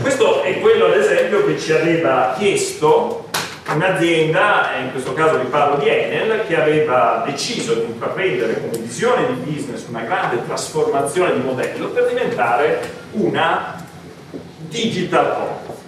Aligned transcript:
questo 0.00 0.42
è 0.42 0.60
quello 0.60 0.86
ad 0.86 0.96
esempio 0.96 1.44
che 1.44 1.58
ci 1.58 1.72
aveva 1.72 2.34
chiesto 2.36 3.28
un'azienda, 3.72 4.70
in 4.82 4.90
questo 4.90 5.12
caso 5.12 5.38
vi 5.38 5.46
parlo 5.46 5.76
di 5.76 5.88
Enel, 5.88 6.46
che 6.46 6.60
aveva 6.60 7.22
deciso 7.26 7.74
di 7.74 7.84
intraprendere 7.84 8.60
come 8.60 8.78
visione 8.78 9.26
di 9.26 9.50
business 9.50 9.86
una 9.88 10.00
grande 10.00 10.44
trasformazione 10.44 11.34
di 11.34 11.40
modello 11.40 11.88
per 11.88 12.08
diventare 12.08 12.80
una 13.12 13.84
digital 14.68 15.34
company. 15.34 15.78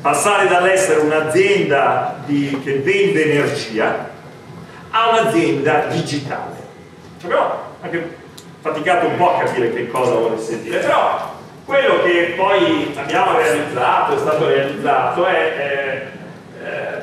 Passare 0.00 0.48
dall'essere 0.48 1.00
un'azienda 1.00 2.24
che 2.26 2.80
vende 2.82 3.30
energia 3.30 4.08
a 4.90 5.10
un'azienda 5.10 5.86
digitale. 5.90 6.56
Abbiamo 7.22 7.52
anche 7.82 8.16
faticato 8.60 9.06
un 9.06 9.16
po' 9.16 9.36
a 9.36 9.44
capire 9.44 9.72
che 9.72 9.88
cosa 9.88 10.14
volesse 10.14 10.62
dire, 10.62 10.78
però 10.78 11.29
quello 11.70 12.02
che 12.02 12.34
poi 12.36 12.92
abbiamo 12.96 13.38
realizzato, 13.38 14.16
è 14.16 14.18
stato 14.18 14.48
realizzato, 14.48 15.24
è, 15.24 15.54
è, 15.54 16.02
è 16.64 16.98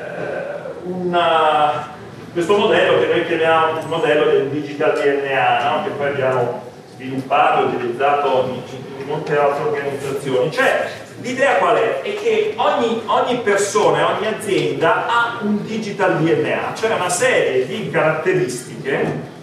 una, 0.82 1.94
questo 2.34 2.58
modello 2.58 3.00
che 3.00 3.06
noi 3.06 3.24
chiamiamo 3.24 3.78
il 3.78 3.86
modello 3.86 4.30
del 4.30 4.48
digital 4.50 4.92
DNA, 4.92 5.70
no? 5.70 5.84
che 5.84 5.90
poi 5.96 6.08
abbiamo 6.08 6.64
sviluppato 6.94 7.62
e 7.62 7.64
utilizzato 7.76 8.62
in, 8.98 9.06
molte 9.06 9.38
altre 9.38 9.64
organizzazioni. 9.64 10.52
Cioè, 10.52 10.90
l'idea 11.22 11.54
qual 11.54 11.76
è? 11.76 12.02
È 12.02 12.14
che 12.16 12.52
ogni, 12.56 13.00
ogni 13.06 13.38
persona, 13.38 14.18
ogni 14.18 14.26
azienda 14.26 15.06
ha 15.06 15.38
un 15.40 15.64
digital 15.64 16.18
DNA, 16.18 16.74
cioè 16.74 16.92
una 16.92 17.08
serie 17.08 17.66
di 17.66 17.88
caratteristiche, 17.90 19.36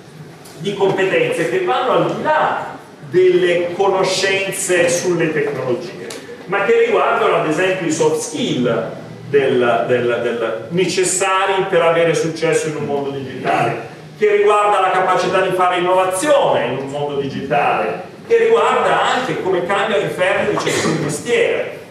di 0.57 0.75
competenze 0.75 1.49
che 1.49 1.63
vanno 1.63 1.91
al 1.93 2.15
di 2.15 2.21
là 2.21 2.74
delle 3.15 3.71
conoscenze 3.71 4.89
sulle 4.89 5.31
tecnologie, 5.31 6.05
ma 6.47 6.65
che 6.65 6.85
riguardano 6.85 7.35
ad 7.35 7.47
esempio 7.47 7.87
i 7.87 7.91
soft 7.91 8.19
skill 8.19 8.91
del, 9.29 9.85
del, 9.87 10.19
del, 10.21 10.67
necessari 10.71 11.63
per 11.69 11.81
avere 11.81 12.13
successo 12.13 12.67
in 12.67 12.75
un 12.75 12.83
mondo 12.83 13.11
digitale, 13.11 13.93
che 14.17 14.35
riguarda 14.35 14.81
la 14.81 14.91
capacità 14.91 15.39
di 15.39 15.55
fare 15.55 15.77
innovazione 15.77 16.65
in 16.65 16.77
un 16.77 16.87
mondo 16.89 17.21
digitale, 17.21 18.03
che 18.27 18.37
riguarda 18.37 19.13
anche 19.13 19.41
come 19.41 19.65
cambiano 19.65 20.03
i 20.03 20.09
ferri 20.09 20.51
di 20.51 20.57
ciascun 20.59 20.97
mestiere. 21.01 21.83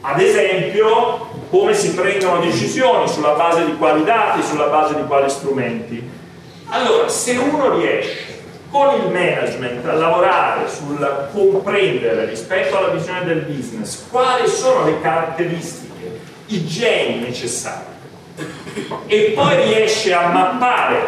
Ad 0.00 0.20
esempio, 0.20 1.28
come 1.48 1.74
si 1.74 1.94
prendono 1.94 2.40
decisioni, 2.40 3.06
sulla 3.06 3.34
base 3.34 3.64
di 3.66 3.76
quali 3.76 4.02
dati, 4.02 4.42
sulla 4.42 4.66
base 4.66 4.96
di 4.96 5.04
quali 5.06 5.30
strumenti. 5.30 6.10
Allora, 6.70 7.08
se 7.08 7.36
uno 7.36 7.76
riesce 7.76 8.31
con 8.72 8.94
il 8.94 9.10
management 9.10 9.86
a 9.86 9.92
lavorare 9.92 10.66
sul 10.66 11.28
comprendere 11.30 12.24
rispetto 12.24 12.78
alla 12.78 12.88
visione 12.88 13.22
del 13.26 13.40
business 13.40 14.08
quali 14.08 14.48
sono 14.48 14.86
le 14.86 14.98
caratteristiche, 15.02 16.20
i 16.46 16.66
geni 16.66 17.20
necessari 17.20 17.90
e 19.06 19.32
poi 19.34 19.62
riesce 19.64 20.14
a 20.14 20.28
mappare 20.28 21.00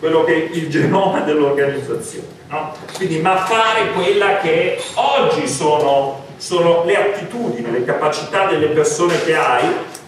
quello 0.00 0.24
che 0.24 0.34
è 0.34 0.56
il 0.56 0.68
genoma 0.68 1.20
dell'organizzazione. 1.20 2.26
No? 2.48 2.74
Quindi 2.96 3.20
mappare 3.20 3.92
quella 3.92 4.38
che 4.38 4.82
oggi 4.94 5.46
sono, 5.46 6.24
sono 6.36 6.84
le 6.84 6.96
attitudini, 6.96 7.70
le 7.70 7.84
capacità 7.84 8.46
delle 8.46 8.66
persone 8.68 9.22
che 9.24 9.36
hai 9.36 9.64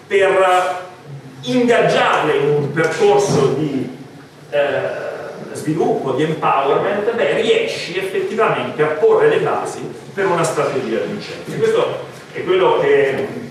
per 0.07 0.87
ingaggiarle 1.43 2.37
in 2.37 2.49
un 2.49 2.73
percorso 2.73 3.55
di 3.57 3.97
eh, 4.51 5.08
sviluppo, 5.53 6.13
di 6.13 6.23
empowerment, 6.23 7.15
beh, 7.15 7.41
riesci 7.41 7.99
effettivamente 7.99 8.83
a 8.83 8.89
porre 8.89 9.29
le 9.29 9.39
basi 9.39 9.81
per 10.15 10.27
una 10.27 10.45
strategia 10.45 11.01
vincente. 11.01 11.57
Questo 11.57 12.07
è 12.33 12.43
quello 12.45 12.79
che 12.81 13.47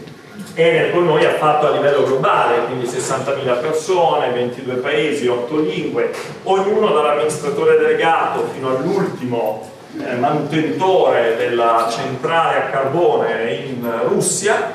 Enel 0.60 0.92
con 0.92 1.06
noi 1.06 1.24
ha 1.24 1.36
fatto 1.36 1.68
a 1.68 1.72
livello 1.72 2.04
globale, 2.04 2.66
quindi 2.66 2.88
60.000 2.88 3.62
persone, 3.62 4.32
22 4.32 4.76
paesi, 4.78 5.28
8 5.28 5.56
lingue, 5.60 6.12
ognuno 6.44 6.92
dall'amministratore 6.94 7.78
delegato 7.78 8.48
fino 8.54 8.76
all'ultimo 8.76 9.70
eh, 10.00 10.16
manutentore 10.16 11.36
della 11.38 11.88
centrale 11.92 12.58
a 12.58 12.66
carbone 12.70 13.52
in 13.52 14.02
Russia, 14.08 14.74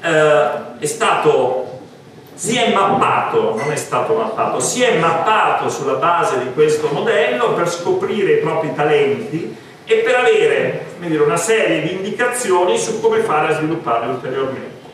eh, 0.00 0.78
è 0.78 0.86
stato 0.86 1.71
si 2.42 2.56
è 2.56 2.72
mappato, 2.72 3.54
non 3.54 3.70
è 3.70 3.76
stato 3.76 4.14
mappato, 4.14 4.58
si 4.58 4.82
è 4.82 4.98
mappato 4.98 5.68
sulla 5.68 5.92
base 5.92 6.40
di 6.40 6.52
questo 6.52 6.88
modello 6.88 7.52
per 7.52 7.70
scoprire 7.70 8.32
i 8.32 8.38
propri 8.38 8.74
talenti 8.74 9.56
e 9.84 9.94
per 9.98 10.16
avere 10.16 10.86
dire, 10.98 11.22
una 11.22 11.36
serie 11.36 11.82
di 11.82 11.92
indicazioni 11.92 12.76
su 12.78 13.00
come 13.00 13.20
fare 13.20 13.52
a 13.52 13.56
svilupparli 13.58 14.08
ulteriormente. 14.08 14.90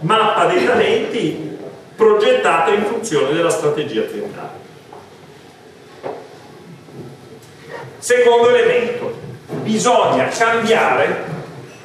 Mappa 0.00 0.46
dei 0.46 0.66
talenti 0.66 1.58
progettata 1.94 2.72
in 2.72 2.86
funzione 2.86 3.32
della 3.32 3.48
strategia 3.48 4.02
aziendale. 4.02 4.60
Secondo 7.98 8.48
elemento, 8.48 9.16
bisogna 9.62 10.26
cambiare 10.26 11.24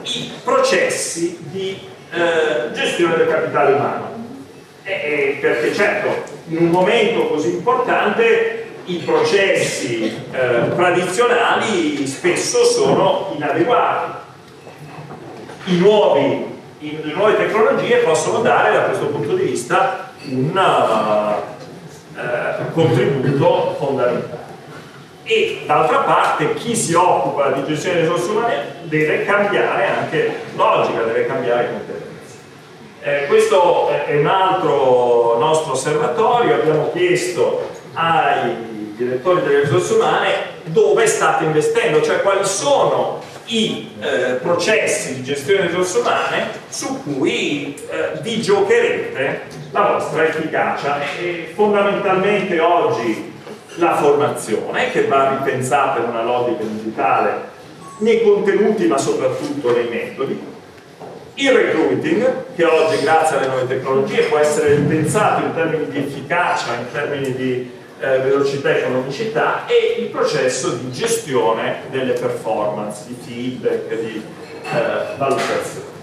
i 0.01 0.31
processi 0.43 1.37
di 1.41 1.79
eh, 2.09 2.71
gestione 2.73 3.17
del 3.17 3.27
capitale 3.27 3.73
umano 3.73 4.17
eh, 4.87 5.37
perché 5.41 5.73
certo 5.73 6.23
in 6.47 6.57
un 6.59 6.69
momento 6.69 7.27
così 7.27 7.49
importante 7.49 8.65
i 8.85 8.99
processi 8.99 10.05
eh, 10.31 10.73
tradizionali 10.75 12.07
spesso 12.07 12.63
sono 12.63 13.33
inadeguati. 13.35 14.25
Nuovi, 15.65 16.45
i, 16.79 16.99
le 17.03 17.13
nuove 17.13 17.35
tecnologie 17.35 17.97
possono 17.97 18.39
dare 18.39 18.71
da 18.71 18.83
questo 18.83 19.07
punto 19.07 19.35
di 19.35 19.43
vista 19.43 20.13
un 20.29 20.57
uh, 22.15 22.71
contributo 22.71 23.75
fondamentale. 23.77 24.45
E 25.23 25.63
d'altra 25.65 25.97
parte 25.99 26.53
chi 26.53 26.73
si 26.73 26.93
occupa 26.93 27.51
di 27.51 27.65
gestione 27.65 27.97
delle 27.97 28.07
risorse 28.07 28.31
umane 28.31 28.65
deve 28.83 29.25
cambiare 29.25 29.87
anche 29.87 30.33
logica, 30.55 31.01
deve 31.01 31.25
cambiare 31.25 31.71
competenze. 31.71 32.16
Eh, 33.07 33.25
questo 33.27 33.87
è 33.87 34.17
un 34.17 34.27
altro 34.27 35.37
nostro 35.39 35.71
osservatorio, 35.71 36.55
abbiamo 36.55 36.91
chiesto 36.91 37.69
ai 37.93 38.93
direttori 38.97 39.43
delle 39.43 39.61
risorse 39.61 39.93
umane 39.93 40.33
dove 40.65 41.07
state 41.07 41.45
investendo, 41.45 42.01
cioè 42.01 42.19
quali 42.19 42.45
sono 42.45 43.21
i 43.45 43.91
eh, 44.01 44.33
processi 44.41 45.15
di 45.15 45.23
gestione 45.23 45.59
delle 45.59 45.77
risorse 45.77 45.99
umane 45.99 46.49
su 46.67 47.01
cui 47.01 47.81
eh, 47.89 48.19
vi 48.19 48.41
giocherete 48.41 49.41
la 49.71 49.93
vostra 49.93 50.25
efficacia. 50.25 50.99
E 51.17 51.53
fondamentalmente 51.55 52.59
oggi 52.59 53.35
la 53.75 53.95
formazione 53.95 54.91
che 54.91 55.05
va 55.05 55.29
ripensata 55.29 55.99
in 55.99 56.09
una 56.09 56.23
logica 56.23 56.63
digitale 56.63 57.55
nei 57.99 58.21
contenuti 58.21 58.85
ma 58.85 58.97
soprattutto 58.97 59.71
nei 59.71 59.87
metodi 59.87 60.55
il 61.39 61.51
recruiting, 61.51 62.55
che 62.55 62.65
oggi 62.65 62.99
grazie 63.01 63.37
alle 63.37 63.47
nuove 63.47 63.67
tecnologie 63.67 64.23
può 64.23 64.39
essere 64.39 64.75
ripensato 64.75 65.45
in 65.45 65.53
termini 65.53 65.87
di 65.87 65.97
efficacia, 65.99 66.73
in 66.73 66.91
termini 66.91 67.35
di 67.35 67.71
eh, 67.99 68.19
velocità 68.19 68.69
e 68.69 68.79
economicità, 68.79 69.65
e 69.67 69.97
il 69.99 70.07
processo 70.07 70.69
di 70.71 70.91
gestione 70.91 71.81
delle 71.91 72.13
performance, 72.13 73.05
di 73.07 73.17
feedback, 73.23 73.99
di 73.99 74.23
eh, 74.63 75.17
valutazione. 75.17 75.95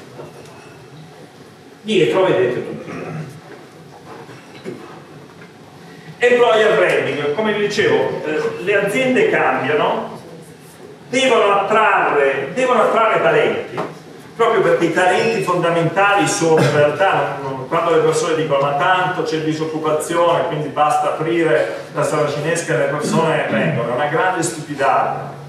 Dietro 1.83 2.25
vedete 2.25 2.67
tutti. 2.67 2.93
Employer 6.19 6.77
branding, 6.77 7.34
come 7.34 7.53
vi 7.55 7.67
dicevo, 7.67 8.23
eh, 8.25 8.62
le 8.62 8.87
aziende 8.87 9.31
cambiano, 9.31 10.21
devono 11.11 11.61
attrarre, 11.61 12.50
devono 12.55 12.83
attrarre 12.83 13.21
talenti, 13.21 13.84
proprio 14.37 14.63
perché 14.63 14.87
i 14.87 14.93
talenti 14.93 15.43
fondamentali 15.43 16.27
sono 16.27 16.61
in 16.61 16.73
realtà 16.73 17.39
quando 17.69 17.91
le 17.91 17.99
persone 17.99 18.35
dicono 18.35 18.61
ma 18.61 18.75
tanto 18.75 19.23
c'è 19.23 19.39
disoccupazione 19.39 20.47
quindi 20.49 20.69
basta 20.69 21.15
aprire 21.15 21.83
la 21.95 22.03
sala 22.03 22.29
cinesca 22.29 22.75
e 22.75 22.79
le 22.79 22.85
persone 22.85 23.47
vengono, 23.49 23.91
è 23.91 23.95
una 23.95 24.09
grande 24.09 24.43
stupidaggine 24.43 25.43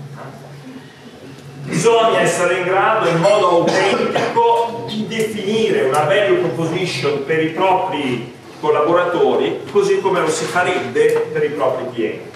bisogna 1.64 2.20
essere 2.20 2.60
in 2.60 2.64
grado 2.64 3.10
in 3.10 3.18
modo 3.18 3.50
autentico 3.50 4.86
di 4.88 5.08
definire 5.08 5.86
una 5.86 6.02
value 6.02 6.38
proposition 6.38 7.26
per 7.26 7.44
i 7.44 7.50
propri 7.50 8.34
collaboratori 8.60 9.62
così 9.72 10.00
come 10.00 10.20
lo 10.20 10.30
si 10.30 10.46
farebbe 10.46 11.28
per 11.34 11.44
i 11.44 11.50
propri 11.50 11.86
clienti. 11.92 12.34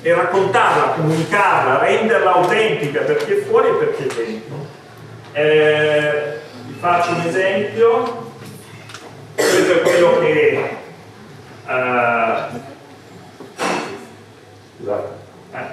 E 0.00 0.14
raccontarla, 0.14 0.94
comunicarla, 0.94 1.78
renderla 1.78 2.34
autentica 2.34 3.00
per 3.00 3.16
chi 3.16 3.32
è 3.32 3.42
fuori 3.42 3.68
e 3.68 3.72
per 3.72 3.96
chi 3.96 4.02
è 4.04 4.14
dentro 4.14 4.67
eh, 5.38 6.40
vi 6.66 6.76
faccio 6.80 7.12
un 7.12 7.20
esempio, 7.26 8.32
questo 9.36 9.72
è 9.72 9.80
quello 9.82 10.18
che 10.18 10.76
uh, 11.64 12.58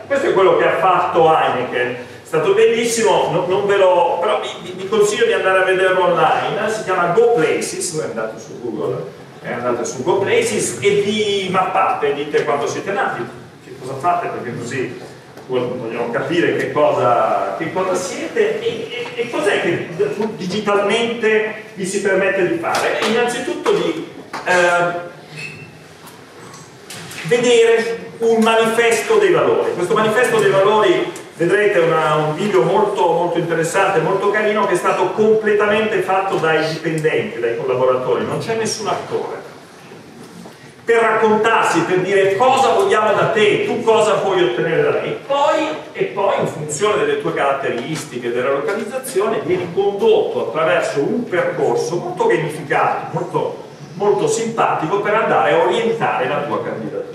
questo 0.08 0.28
è 0.28 0.34
quello 0.34 0.58
che 0.58 0.68
ha 0.68 0.78
fatto 0.78 1.36
Heineken. 1.36 1.96
Stato 2.24 2.54
bellissimo, 2.54 3.30
no, 3.32 3.46
non 3.48 3.66
ve 3.66 3.78
lo, 3.78 4.18
però 4.20 4.40
vi, 4.42 4.72
vi, 4.72 4.88
consiglio 4.88 5.26
di 5.26 5.34
andare 5.34 5.60
a 5.60 5.64
vederlo 5.64 6.04
online, 6.06 6.70
si 6.70 6.84
chiama 6.84 7.14
Go 7.14 7.34
Places, 7.34 7.94
voi 7.94 8.06
andate 8.06 8.40
su 8.40 8.62
Google, 8.62 9.04
eh, 9.42 9.52
andate 9.52 9.86
su 9.86 10.04
Go 10.04 10.18
Places 10.18 10.78
e 10.82 10.90
vi 11.02 11.48
mappate, 11.52 12.14
dite 12.14 12.44
quanto 12.44 12.68
siete 12.68 12.92
nati, 12.92 13.24
che 13.64 13.76
cosa 13.80 13.94
fate, 13.94 14.28
perché 14.28 14.58
così 14.58 15.14
vogliamo 15.47 16.12
capire 16.12 16.56
che 16.56 16.71
cosa, 16.71 17.56
che 17.57 17.71
cosa 17.71 17.94
siete 17.94 18.59
e, 18.59 18.88
e, 19.15 19.21
e 19.21 19.30
cos'è 19.30 19.62
che 19.62 19.88
digitalmente 20.36 21.63
vi 21.74 21.86
si 21.86 22.01
permette 22.01 22.47
di 22.47 22.57
fare. 22.57 23.00
Innanzitutto 23.07 23.74
di 23.74 24.07
eh, 24.45 25.13
vedere 27.24 28.12
un 28.19 28.42
manifesto 28.42 29.18
dei 29.18 29.31
valori. 29.31 29.74
Questo 29.74 29.94
manifesto 29.94 30.39
dei 30.39 30.50
valori 30.50 31.12
vedrete 31.36 31.80
una, 31.80 32.15
un 32.15 32.36
video 32.36 32.63
molto, 32.63 33.01
molto 33.06 33.38
interessante, 33.38 34.00
molto 34.00 34.31
carino 34.31 34.65
che 34.65 34.74
è 34.74 34.77
stato 34.77 35.12
completamente 35.12 36.01
fatto 36.01 36.38
dai 36.38 36.65
dipendenti, 36.74 37.39
dai 37.39 37.57
collaboratori, 37.57 38.25
non 38.25 38.39
c'è 38.39 38.56
nessun 38.56 38.88
attore 38.88 39.44
per 40.86 41.02
raccontarsi, 41.02 41.80
per 41.82 42.02
dire 42.02 42.36
cosa 42.38 42.74
vogliamo 42.74 43.12
da 43.14 43.30
te, 43.30 43.66
tu 43.66 43.82
cosa 43.82 44.20
puoi 44.20 44.44
ottenere 44.44 44.84
da 44.84 44.92
me, 45.02 45.18
poi, 45.26 45.68
e 45.94 46.04
poi 46.06 46.40
in 46.40 46.48
funzione 46.48 47.04
delle 47.04 47.22
tue 47.22 47.34
caratteristiche, 47.34 48.32
della 48.32 48.52
localizzazione, 48.52 49.42
vieni 49.44 49.74
condotto 49.74 50.48
attraverso 50.48 51.00
un 51.00 51.24
percorso 51.28 51.96
molto 51.96 52.28
gamificato, 52.28 53.08
molto, 53.18 53.64
molto 53.94 54.28
simpatico 54.28 55.00
per 55.00 55.16
andare 55.16 55.54
a 55.54 55.64
orientare 55.66 56.28
la 56.28 56.44
tua 56.44 56.64
candidatura. 56.64 57.15